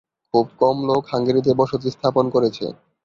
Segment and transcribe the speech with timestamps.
[0.33, 2.65] খুব কম লোক হাঙ্গেরিতে বসতি স্থাপন করেছে।